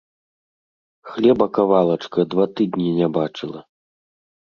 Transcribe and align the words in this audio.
хлеба 1.09 1.47
кавалачка 1.59 2.27
два 2.35 2.45
тыднi 2.57 2.89
не 2.99 3.15
бачыла... 3.23 3.61